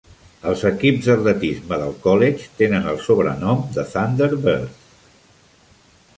[0.51, 4.93] Els equips d'atletisme del college tenen el sobrenom de Thunderbirds.